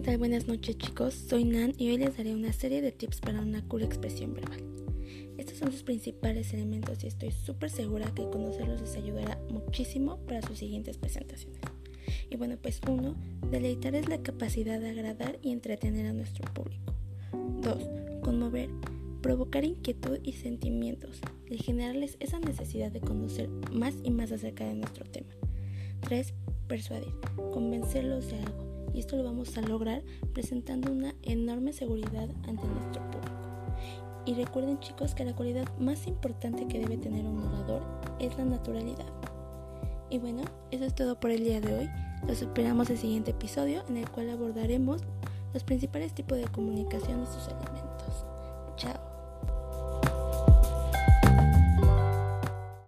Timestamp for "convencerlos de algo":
27.52-28.90